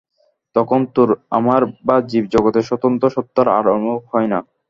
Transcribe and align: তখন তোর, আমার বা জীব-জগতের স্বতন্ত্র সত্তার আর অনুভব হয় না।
তখন 0.55 0.79
তোর, 0.95 1.09
আমার 1.31 1.73
বা 1.85 1.95
জীব-জগতের 2.09 2.67
স্বতন্ত্র 2.69 3.05
সত্তার 3.09 3.47
আর 3.49 3.65
অনুভব 3.69 4.01
হয় 4.11 4.27
না। 4.27 4.39